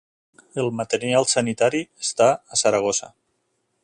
[0.61, 3.11] El material sanitari està a Saragossa